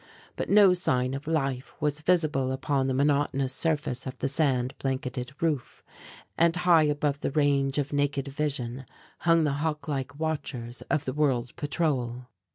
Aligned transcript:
But 0.35 0.49
no 0.49 0.73
sign 0.73 1.13
of 1.13 1.27
life 1.27 1.75
was 1.79 2.01
visible 2.01 2.51
upon 2.51 2.87
the 2.87 2.93
monotonous 2.95 3.53
surface 3.53 4.07
of 4.07 4.17
the 4.17 4.27
sand 4.27 4.73
blanketed 4.79 5.33
roof, 5.41 5.83
and 6.39 6.55
high 6.55 6.85
above 6.85 7.19
the 7.19 7.29
range 7.29 7.77
of 7.77 7.93
naked 7.93 8.27
vision 8.27 8.85
hung 9.19 9.43
the 9.43 9.53
hawk 9.61 9.87
like 9.87 10.19
watchers 10.19 10.81
of 10.89 11.05
the 11.05 11.13
World 11.13 11.55
Patrol. 11.55 12.25